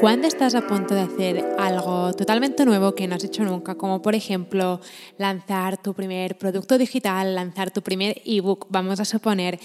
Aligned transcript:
Cuando 0.00 0.28
estás 0.28 0.54
a 0.54 0.64
punto 0.64 0.94
de 0.94 1.00
hacer 1.00 1.44
algo 1.58 2.12
totalmente 2.12 2.64
nuevo 2.64 2.94
que 2.94 3.08
no 3.08 3.16
has 3.16 3.24
hecho 3.24 3.42
nunca, 3.42 3.74
como 3.74 4.00
por 4.00 4.14
ejemplo 4.14 4.80
lanzar 5.18 5.82
tu 5.82 5.92
primer 5.92 6.38
producto 6.38 6.78
digital, 6.78 7.34
lanzar 7.34 7.72
tu 7.72 7.82
primer 7.82 8.22
ebook, 8.24 8.68
vamos 8.70 9.00
a 9.00 9.04
suponer, 9.04 9.58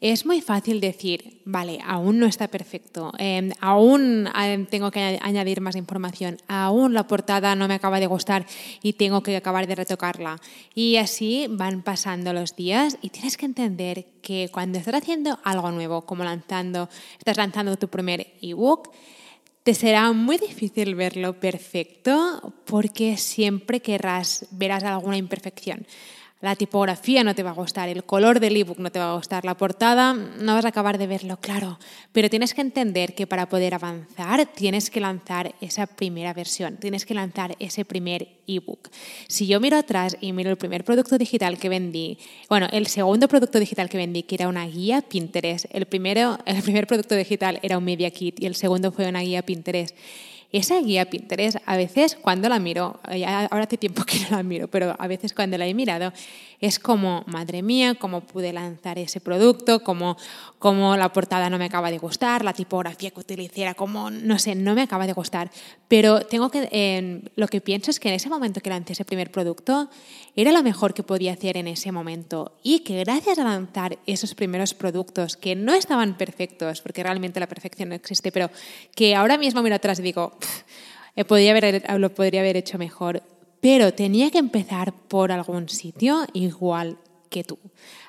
es 0.00 0.26
muy 0.26 0.42
fácil 0.42 0.80
decir, 0.80 1.42
vale, 1.44 1.80
aún 1.84 2.20
no 2.20 2.26
está 2.26 2.46
perfecto, 2.46 3.12
em, 3.18 3.50
aún 3.60 4.28
em, 4.40 4.64
tengo 4.66 4.92
que 4.92 5.18
añadir 5.20 5.60
más 5.60 5.74
información, 5.74 6.36
aún 6.46 6.94
la 6.94 7.08
portada 7.08 7.56
no 7.56 7.66
me 7.66 7.74
acaba 7.74 7.98
de 7.98 8.06
gustar 8.06 8.46
y 8.82 8.92
tengo 8.92 9.24
que 9.24 9.36
acabar 9.36 9.66
de 9.66 9.74
retocarla. 9.74 10.36
Y 10.72 10.98
así 10.98 11.48
van 11.50 11.82
pasando 11.82 12.32
los 12.32 12.54
días 12.54 12.96
y 13.02 13.10
tienes 13.10 13.36
que 13.36 13.46
entender 13.46 14.06
que 14.22 14.50
cuando 14.52 14.78
estás 14.78 14.94
haciendo 14.94 15.40
algo 15.42 15.72
nuevo, 15.72 16.02
como 16.02 16.22
lanzando, 16.22 16.88
estás 17.18 17.36
lanzando 17.36 17.76
tu 17.76 17.88
primer 17.88 18.28
ebook, 18.40 18.90
te 19.70 19.74
será 19.74 20.10
muy 20.10 20.36
difícil 20.36 20.96
verlo 20.96 21.38
perfecto 21.38 22.54
porque 22.64 23.16
siempre 23.16 23.78
querrás, 23.78 24.46
verás 24.50 24.82
alguna 24.82 25.16
imperfección 25.16 25.86
la 26.40 26.56
tipografía 26.56 27.22
no 27.22 27.34
te 27.34 27.42
va 27.42 27.50
a 27.50 27.54
gustar, 27.54 27.88
el 27.88 28.04
color 28.04 28.40
del 28.40 28.56
ebook 28.56 28.78
no 28.78 28.90
te 28.90 28.98
va 28.98 29.10
a 29.10 29.16
gustar, 29.16 29.44
la 29.44 29.56
portada 29.56 30.14
no 30.14 30.54
vas 30.54 30.64
a 30.64 30.68
acabar 30.68 30.96
de 30.96 31.06
verlo, 31.06 31.38
claro, 31.38 31.78
pero 32.12 32.30
tienes 32.30 32.54
que 32.54 32.62
entender 32.62 33.14
que 33.14 33.26
para 33.26 33.48
poder 33.48 33.74
avanzar 33.74 34.46
tienes 34.46 34.90
que 34.90 35.00
lanzar 35.00 35.54
esa 35.60 35.86
primera 35.86 36.32
versión, 36.32 36.78
tienes 36.78 37.04
que 37.04 37.14
lanzar 37.14 37.56
ese 37.58 37.84
primer 37.84 38.28
ebook. 38.46 38.88
Si 39.28 39.46
yo 39.46 39.60
miro 39.60 39.76
atrás 39.76 40.16
y 40.20 40.32
miro 40.32 40.50
el 40.50 40.56
primer 40.56 40.82
producto 40.82 41.18
digital 41.18 41.58
que 41.58 41.68
vendí, 41.68 42.18
bueno, 42.48 42.68
el 42.72 42.86
segundo 42.86 43.28
producto 43.28 43.60
digital 43.60 43.90
que 43.90 43.98
vendí, 43.98 44.22
que 44.22 44.36
era 44.36 44.48
una 44.48 44.66
guía 44.66 45.02
Pinterest, 45.02 45.66
el, 45.70 45.86
primero, 45.86 46.38
el 46.46 46.62
primer 46.62 46.86
producto 46.86 47.14
digital 47.14 47.58
era 47.62 47.76
un 47.76 47.84
Media 47.84 48.10
Kit 48.10 48.40
y 48.40 48.46
el 48.46 48.54
segundo 48.54 48.92
fue 48.92 49.08
una 49.08 49.20
guía 49.20 49.42
Pinterest. 49.42 49.94
Esa 50.52 50.80
guía 50.80 51.08
Pinterest, 51.08 51.58
a 51.64 51.76
veces 51.76 52.18
cuando 52.20 52.48
la 52.48 52.58
miro, 52.58 52.98
ahora 53.04 53.64
hace 53.64 53.78
tiempo 53.78 54.04
que 54.06 54.18
no 54.20 54.36
la 54.36 54.42
miro, 54.42 54.68
pero 54.68 54.96
a 54.98 55.06
veces 55.06 55.32
cuando 55.32 55.56
la 55.56 55.66
he 55.66 55.74
mirado, 55.74 56.12
es 56.60 56.78
como, 56.78 57.24
madre 57.26 57.62
mía, 57.62 57.94
cómo 57.94 58.20
pude 58.20 58.52
lanzar 58.52 58.98
ese 58.98 59.20
producto, 59.20 59.82
cómo, 59.82 60.16
cómo 60.58 60.96
la 60.96 61.10
portada 61.12 61.48
no 61.48 61.56
me 61.56 61.64
acaba 61.64 61.90
de 61.90 61.98
gustar, 61.98 62.44
la 62.44 62.52
tipografía 62.52 63.10
que 63.10 63.20
utilicé 63.20 63.62
era 63.62 63.74
como, 63.74 64.10
no 64.10 64.38
sé, 64.38 64.54
no 64.54 64.74
me 64.74 64.82
acaba 64.82 65.06
de 65.06 65.14
gustar. 65.14 65.50
Pero 65.88 66.20
tengo 66.26 66.50
que, 66.50 67.22
lo 67.34 67.48
que 67.48 67.60
pienso 67.60 67.90
es 67.90 67.98
que 67.98 68.08
en 68.08 68.14
ese 68.14 68.28
momento 68.28 68.60
que 68.60 68.70
lancé 68.70 68.92
ese 68.92 69.04
primer 69.04 69.30
producto, 69.30 69.88
era 70.36 70.52
lo 70.52 70.62
mejor 70.62 70.94
que 70.94 71.02
podía 71.02 71.32
hacer 71.32 71.56
en 71.56 71.66
ese 71.66 71.92
momento. 71.92 72.52
Y 72.62 72.80
que 72.80 72.98
gracias 73.04 73.38
a 73.38 73.44
lanzar 73.44 73.98
esos 74.06 74.34
primeros 74.34 74.74
productos 74.74 75.36
que 75.36 75.54
no 75.54 75.72
estaban 75.72 76.16
perfectos, 76.16 76.82
porque 76.82 77.02
realmente 77.02 77.40
la 77.40 77.48
perfección 77.48 77.88
no 77.88 77.94
existe, 77.94 78.30
pero 78.32 78.50
que 78.94 79.14
ahora 79.14 79.38
mismo 79.38 79.62
miro 79.62 79.76
atrás 79.76 79.98
y 79.98 80.02
digo, 80.02 80.36
eh, 81.16 81.24
podría 81.24 81.50
haber, 81.52 81.82
lo 81.98 82.14
podría 82.14 82.40
haber 82.40 82.56
hecho 82.56 82.78
mejor 82.78 83.22
pero 83.60 83.92
tenía 83.92 84.30
que 84.30 84.38
empezar 84.38 84.92
por 84.92 85.32
algún 85.32 85.68
sitio 85.68 86.24
igual 86.32 86.98
que 87.28 87.44
tú. 87.44 87.58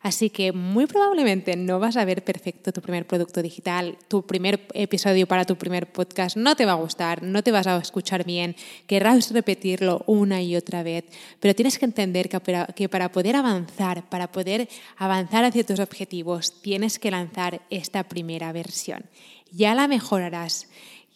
Así 0.00 0.30
que 0.30 0.52
muy 0.52 0.86
probablemente 0.86 1.56
no 1.56 1.80
vas 1.80 1.96
a 1.96 2.04
ver 2.04 2.22
perfecto 2.22 2.72
tu 2.72 2.80
primer 2.80 3.04
producto 3.04 3.42
digital, 3.42 3.98
tu 4.06 4.24
primer 4.24 4.68
episodio 4.74 5.26
para 5.26 5.44
tu 5.44 5.56
primer 5.56 5.90
podcast 5.90 6.36
no 6.36 6.54
te 6.54 6.64
va 6.64 6.72
a 6.72 6.76
gustar, 6.76 7.24
no 7.24 7.42
te 7.42 7.50
vas 7.50 7.66
a 7.66 7.76
escuchar 7.78 8.24
bien, 8.24 8.54
querrás 8.86 9.32
repetirlo 9.32 10.04
una 10.06 10.40
y 10.40 10.54
otra 10.54 10.84
vez, 10.84 11.04
pero 11.40 11.54
tienes 11.54 11.80
que 11.80 11.86
entender 11.86 12.28
que 12.28 12.38
para, 12.38 12.66
que 12.66 12.88
para 12.88 13.10
poder 13.10 13.34
avanzar, 13.34 14.08
para 14.08 14.30
poder 14.30 14.68
avanzar 14.96 15.44
hacia 15.44 15.66
tus 15.66 15.80
objetivos, 15.80 16.62
tienes 16.62 17.00
que 17.00 17.10
lanzar 17.10 17.62
esta 17.70 18.04
primera 18.04 18.52
versión. 18.52 19.04
Ya 19.50 19.74
la 19.74 19.88
mejorarás 19.88 20.68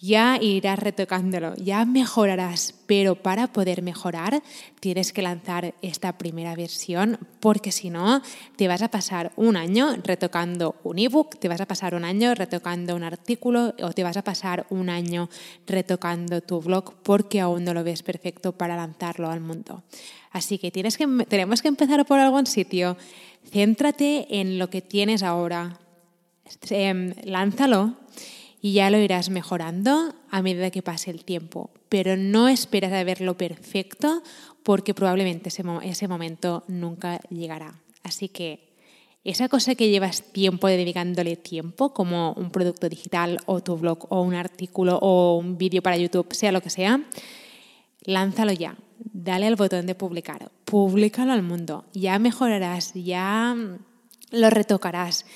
ya 0.03 0.37
irás 0.41 0.81
retocándolo, 0.81 1.55
ya 1.55 1.85
mejorarás, 1.85 2.75
pero 2.87 3.15
para 3.15 3.53
poder 3.53 3.83
mejorar 3.83 4.43
tienes 4.81 5.13
que 5.13 5.23
lanzar 5.23 5.75
esta 5.81 6.19
primera 6.19 6.57
versión 6.57 7.21
porque 7.39 7.71
si 7.71 7.89
no 7.89 8.21
te 8.57 8.67
vas 8.67 8.83
a 8.83 8.89
pasar 8.89 9.31
un 9.37 9.57
año 9.57 9.95
retocando 10.03 10.75
un 10.83 10.99
ebook, 10.99 11.39
te 11.39 11.47
vas 11.47 11.61
a 11.61 11.67
pasar 11.67 11.95
un 11.95 12.05
año 12.05 12.35
retocando 12.35 12.97
un 12.97 13.05
artículo 13.05 13.75
o 13.81 13.93
te 13.93 14.03
vas 14.03 14.17
a 14.17 14.25
pasar 14.25 14.67
un 14.71 14.91
año 14.91 15.29
retocando 15.69 16.41
tu 16.41 16.61
blog 16.61 16.95
porque 17.05 17.41
aún 17.41 17.63
no 17.63 17.73
lo 17.73 17.85
ves 17.85 18.03
perfecto 18.03 18.51
para 18.51 18.75
lanzarlo 18.75 19.31
al 19.31 19.41
mundo. 19.41 19.85
Así 20.33 20.59
que, 20.59 20.73
tienes 20.73 20.97
que 20.97 21.07
tenemos 21.29 21.63
que 21.63 21.69
empezar 21.69 22.05
por 22.07 22.19
algún 22.19 22.47
sitio, 22.47 22.97
céntrate 23.53 24.41
en 24.41 24.59
lo 24.59 24.69
que 24.69 24.83
tienes 24.83 25.23
ahora, 25.23 25.79
em, 26.71 27.15
lánzalo 27.23 28.03
y 28.65 28.75
ya 28.75 28.91
lo 28.91 28.99
irás 28.99 29.29
mejorando 29.29 30.15
a 30.31 30.41
medida 30.41 30.71
que 30.71 30.83
pase 30.83 31.11
el 31.11 31.25
tiempo. 31.25 31.71
Pero 31.89 32.17
no 32.17 32.49
esperas 32.49 32.93
a 32.93 33.03
verlo 33.03 33.37
perfecto 33.37 34.23
porque 34.63 34.95
probablemente 34.95 35.49
ese, 35.49 35.65
ese 35.83 36.07
momento 36.07 36.63
nunca 36.69 37.21
llegará. 37.29 37.75
Así 38.05 38.29
que 38.29 38.73
esa 39.25 39.49
cosa 39.49 39.75
que 39.75 39.91
llevas 39.91 40.33
tiempo 40.33 40.69
dedicándole 40.69 41.35
tiempo, 41.35 41.93
como 41.93 42.35
un 42.35 42.53
producto 42.53 42.89
digital 42.89 43.41
o 43.47 43.61
tu 43.61 43.77
blog 43.77 44.07
o 44.11 44.23
un 44.23 44.35
artículo 44.35 44.97
o 45.03 45.37
un 45.37 45.59
vídeo 45.59 45.83
para 45.83 45.97
YouTube, 45.97 46.33
sea 46.33 46.53
lo 46.53 46.61
que 46.61 46.71
sea, 46.71 47.03
lánzalo 48.05 48.53
ya. 48.53 48.77
Dale 49.13 49.49
al 49.49 49.57
botón 49.57 49.87
de 49.87 49.97
publicar. 49.97 50.53
Públicalo 50.65 51.33
al 51.33 51.43
mundo. 51.43 51.85
Ya 51.95 52.21
mejorarás, 52.21 52.95
ya 52.95 53.57
lo 54.31 54.51
retocarás 54.51 55.27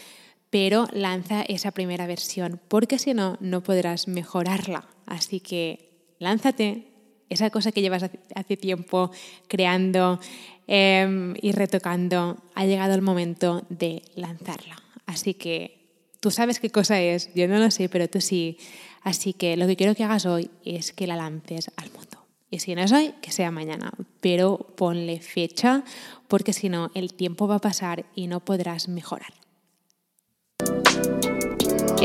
pero 0.58 0.88
lanza 0.90 1.42
esa 1.42 1.70
primera 1.70 2.06
versión, 2.06 2.58
porque 2.68 2.98
si 2.98 3.12
no, 3.12 3.36
no 3.40 3.62
podrás 3.62 4.08
mejorarla. 4.08 4.88
Así 5.04 5.40
que 5.40 6.14
lánzate, 6.18 6.86
esa 7.28 7.50
cosa 7.50 7.72
que 7.72 7.82
llevas 7.82 8.08
hace 8.34 8.56
tiempo 8.56 9.10
creando 9.48 10.18
em, 10.66 11.34
y 11.42 11.52
retocando, 11.52 12.38
ha 12.54 12.64
llegado 12.64 12.94
el 12.94 13.02
momento 13.02 13.66
de 13.68 14.00
lanzarla. 14.14 14.82
Así 15.04 15.34
que 15.34 15.90
tú 16.20 16.30
sabes 16.30 16.58
qué 16.58 16.70
cosa 16.70 17.02
es, 17.02 17.28
yo 17.34 17.46
no 17.48 17.58
lo 17.58 17.70
sé, 17.70 17.90
pero 17.90 18.08
tú 18.08 18.22
sí. 18.22 18.56
Así 19.02 19.34
que 19.34 19.58
lo 19.58 19.66
que 19.66 19.76
quiero 19.76 19.94
que 19.94 20.04
hagas 20.04 20.24
hoy 20.24 20.50
es 20.64 20.94
que 20.94 21.06
la 21.06 21.16
lances 21.16 21.70
al 21.76 21.90
mundo. 21.90 22.24
Y 22.50 22.60
si 22.60 22.74
no 22.74 22.80
es 22.80 22.92
hoy, 22.92 23.12
que 23.20 23.30
sea 23.30 23.50
mañana. 23.50 23.92
Pero 24.22 24.56
ponle 24.74 25.20
fecha, 25.20 25.84
porque 26.28 26.54
si 26.54 26.70
no, 26.70 26.90
el 26.94 27.12
tiempo 27.12 27.46
va 27.46 27.56
a 27.56 27.60
pasar 27.60 28.06
y 28.14 28.26
no 28.26 28.40
podrás 28.40 28.88
mejorar. 28.88 29.34